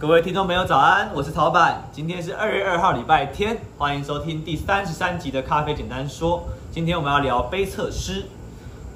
[0.00, 1.10] 各位听众朋友，早安！
[1.12, 6.44] 我是曹板，今天是二月二号，礼拜天，欢迎收听第三十三集的咖啡简单说。
[6.70, 8.26] 今天我们要聊杯测师。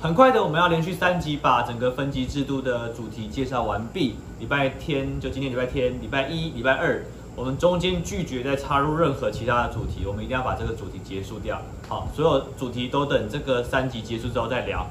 [0.00, 4.14] 很快的，我们要连续三集把整个分级制度的主题介绍完毕。
[4.38, 11.60] 礼拜天就今天礼拜天，礼拜一、礼拜二，我们中间拒绝再插入任何其他的主题，我们一定要把这个主题结束掉。
[11.88, 14.86] 好，所有主题都等这个三集结束之后再聊。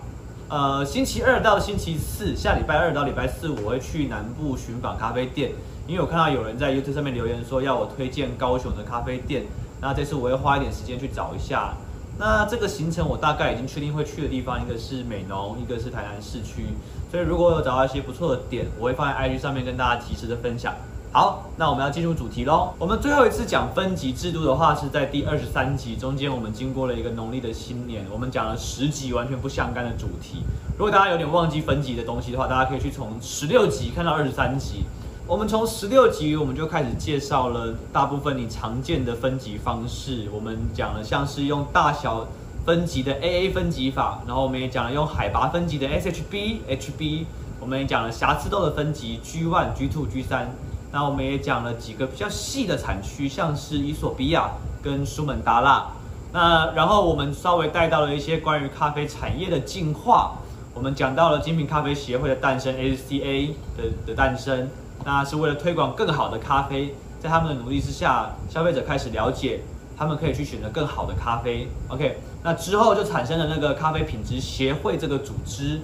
[0.49, 5.53] 呃，星期二到星期四，下礼拜二到礼拜四，我会去南部寻访咖啡店。
[5.91, 9.43] 因为我看到有人在 YouTube 上面留言说要我推荐高雄的咖啡店，
[9.81, 11.73] 那这次我会花一点时间去找一下。
[12.17, 16.67] 那这个行程我大概已经确定会去的地方，一个是美浓，一个是台南市区。
[17.11, 20.73] 所以如果有找到一些不错的点，我会放在 IG 上面跟大家及时的分享。
[21.11, 22.73] 好，那我们要进入主题喽。
[22.79, 30.43] 我们最后一次讲分级制度的话是在第二十三集，中间我们经过了一个农历的新年，我们讲了十集完全不相干的主题。
[30.77, 34.85] 如果大家有点忘记分级的东西的话，大家可以去从十六集看到二十三集。
[35.31, 40.27] 我们从十六集我们就开始介绍了大部分你常见的分级方式。
[40.29, 42.27] 我们讲了像是用大小
[42.65, 47.23] 分级的 AA 分级法，然后我们也讲了用海拔分级的 SHB、HB。
[47.61, 50.47] 我们也讲了瑕疵豆的分级 G1、G2、G3。
[50.91, 54.51] 那我们也讲了几个比较细的产区，像是伊索比亚
[54.83, 55.87] 跟苏门答腊。
[56.33, 60.33] 那然后我们稍微带到了一些关于咖啡产业的进化。
[60.73, 64.67] 我们讲到了精品咖啡协会的诞生，ACA 的的诞生。
[65.03, 69.61] 那是为了推广更好的咖啡，在他们的努力之下，消费者开始了解，
[69.97, 71.67] 他们可以去选择更好的咖啡。
[71.87, 75.81] OK，那之后就产生了那个咖啡品质协会这个组织，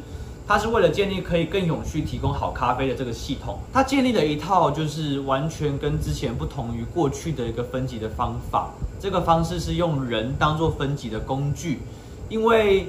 [0.47, 3.59] 它是为了建立可以更永续提供好咖啡的这个系统。
[3.73, 11.79] 它建立了一套就是完全跟之前不同于过去的一个分级的方法，这个方式是用人当做分级的工具，
[12.29, 12.87] 因为。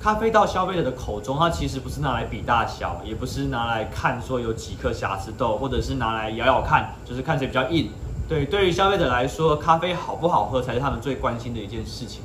[0.00, 7.90] 咖啡到消费者的口中，它其实不是拿来比大小，也不是拿来看说有几颗瑕疵豆，或者是拿来咬咬看，就是看谁比较硬。
[8.28, 12.22] 对，对于消费者来说，咖啡好不好喝才是他们最关心的一件事情。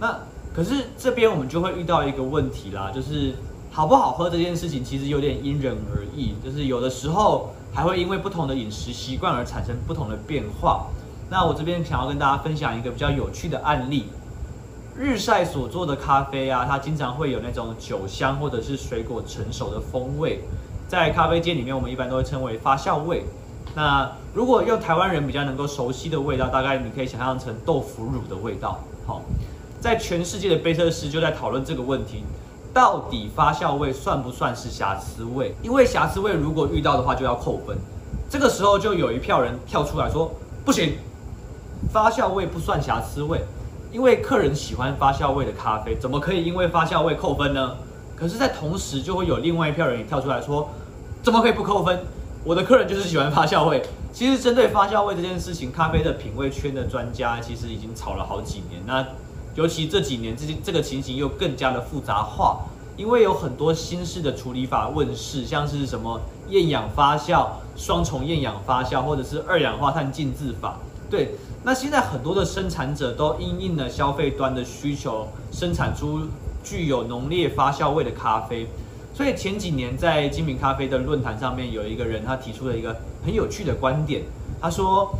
[0.00, 0.18] 那
[0.54, 3.34] 可是这边我们就会遇到一个问题啦，就是
[3.70, 10.86] 好不好喝这件事情其实有点因人而异，就是有的时候还会因为不同的饮食习惯而产生不同的变化。
[11.30, 14.08] 那我这边想要跟大家分享一个比较有趣的案例。
[14.98, 20.40] 日晒所做的咖啡啊，它经常会有那种酒香或者是水果成熟的风味，
[20.88, 23.22] 在咖啡界里面，我们一般都会称为发酵味。
[23.76, 28.80] 那如果用台湾人比较能够熟悉的味道，大概你可以想象成豆腐乳的味道。
[29.06, 29.22] 好，
[29.80, 32.24] 在全世界的杯测师就在讨论这个问题，
[32.74, 35.54] 到底发酵味算不算是瑕疵味？
[35.62, 37.78] 因为瑕疵味如果遇到的话就要扣分。
[38.28, 40.32] 这个时候就有一票人跳出来说，
[40.64, 40.94] 不行，
[41.92, 43.40] 发酵味不算瑕疵味。
[43.90, 47.76] 因为客人喜欢发酵味的咖啡，怎么可以因为发酵味扣分呢？
[48.14, 50.68] 可是，在同时就会有另外一票人也跳出来说，
[51.22, 52.00] 怎么可以不扣分？
[52.44, 53.82] 我的客人就是喜欢发酵味。
[54.12, 58.82] 其实，针对发酵味这件事情，咖啡的品味圈的专家其实已经吵了好几年。
[58.86, 59.06] 那
[59.54, 62.60] 尤其这几年，这这个情形又更加的复杂化，
[62.96, 67.46] 因为有很多新式的处理法问世，像是什么厌氧发酵、
[67.76, 70.78] 双重厌氧发酵，或者是二氧化碳浸渍法，
[71.10, 71.30] 对。
[71.64, 76.20] 那现在很多的生产者都因应了消费端的需求，生产出
[76.62, 78.66] 具有浓烈发酵味的咖啡。
[79.14, 84.22] 所以前几年在精品咖啡的论坛上面，有一个人他提出了一个很有趣的观点，
[84.60, 85.12] 他说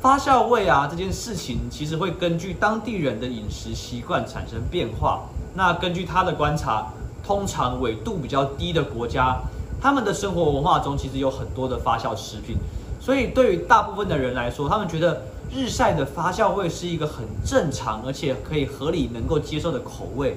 [0.00, 5.22] 发酵味啊这件事情其实会根据当地人的饮食习惯产生变化。
[5.54, 6.88] 那根据他的观察，
[7.24, 9.38] 通常纬度比较低的国家，
[9.80, 12.56] 他们的生活文化中其实有很多的发酵食品。
[13.04, 15.20] 所以对于大部分的人来说，他们觉得。
[15.54, 20.36] 日晒的发酵味是一个很正常，而且可以合理能够接受的口味，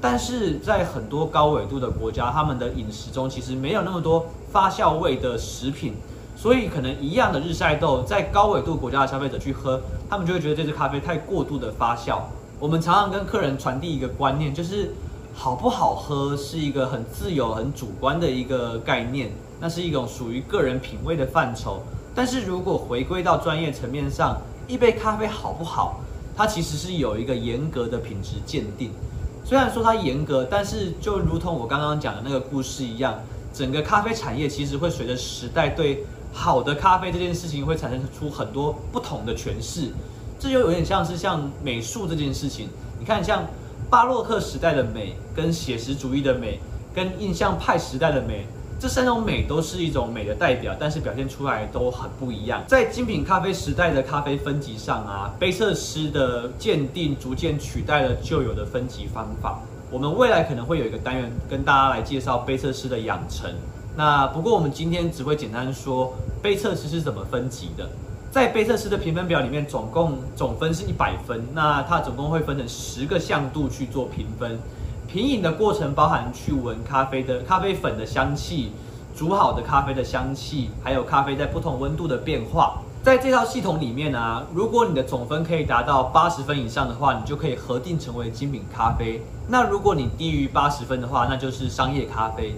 [0.00, 5.94] 但是在很多高纬度的国家，他们的饮食中其实没有那么多发酵味的食品，
[6.36, 12.20] 所以可能一样的日晒豆，在高纬度国家的消费者去喝，他们就会觉得这支咖啡太过度的发酵。
[12.60, 14.92] 我们常常跟客人传递一个观念，就是
[15.38, 19.30] 好不好喝是一个很自由、很主观的一个概念，
[19.60, 21.82] 那是一种属于个人品味的范畴。
[22.14, 26.00] 但是如果回归到专业层面上，一杯咖啡好不好，
[26.34, 28.90] 它其实是有一个严格的品质鉴定。
[29.44, 33.20] 虽然说它严格，但是就如同我刚刚讲的那个故事一样，
[33.52, 39.92] 整个咖啡产业其实会随着时代对好的咖啡这件事情会产生出很多不同的诠释。
[40.40, 42.68] 这就有点像是像美术这件事情，
[42.98, 43.44] 你看像
[43.88, 46.58] 巴洛克时代的美，跟写实主义的美，
[46.94, 48.46] 跟印象派时代的美。
[48.78, 52.62] 这三种美都是一种美的代表，但是表现出来都很不一样。
[52.66, 59.60] 在精品咖啡时代的咖啡分级上啊，杯测师的鉴定逐渐取代了旧有的分级方法。
[59.90, 63.50] 我们未来可能会有一个单元跟大家来介绍杯测师的养成。
[63.96, 66.12] 那不过我们今天只会简单说，
[66.42, 67.88] 杯测师是怎么分级的？
[68.30, 71.42] 在贝测师的评分表里面，总共总分是一百分。
[71.54, 74.58] 那它总共会分成十个向度去做评分。
[75.08, 78.72] 品饮的过程包含去闻咖啡的咖啡粉的香气，
[79.16, 82.82] 煮好的咖啡的香气，还有咖啡在不同温度的变化。
[83.02, 89.22] 在这套系统里面呢、如果你的总分可以达到八十分以上的话，你就可以核定成为精品咖啡。
[89.48, 92.54] 那如果你低于八十分的话，那就是商业咖啡。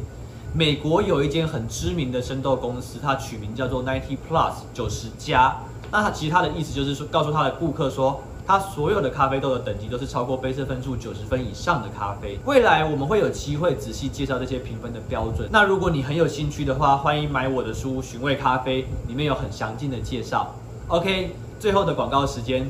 [0.59, 5.57] 美国有一间很知名的生豆公司，它取名叫做 Ninety Plus 九十加。
[5.93, 12.41] 那它其实它的意思就是说，告诉它的顾客说，它所有的咖啡豆的等级都是超过杯测分数九十分以上的咖啡。
[12.45, 15.49] 未来我们会有机会仔细介绍这些评分的标准。
[15.53, 20.57] 那如果你很有兴趣的话，欢迎买我的书《寻味咖啡》，里面有很详尽的介绍。
[20.89, 22.69] OK，最后的广告时间。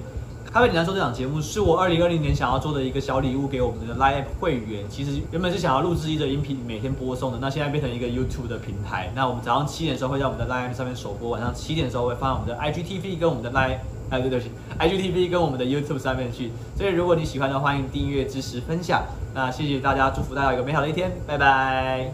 [0.50, 4.84] 咖啡简单说这档节目是我二零二零年想要做的一个小礼物给我们的 Live 会员。
[4.88, 7.38] 其实原本是想要录制一个音频，每天播送的。
[7.38, 9.12] 那现在变成一个 YouTube 的平台。
[9.14, 13.76] 那我们早上七点的时候会在我们的 Live 上面首播，晚上七点的时候会放在我们的 IGTV 跟我们的 Live，
[14.10, 14.50] 哎对对对，
[14.88, 16.50] IGTV 跟我们的 YouTube 上面去。
[16.76, 19.04] 所以如果你喜欢的话，欢迎订阅、支持、分享。
[19.34, 22.10] 那谢谢大家，祝福大家有一个美好的一天，拜拜。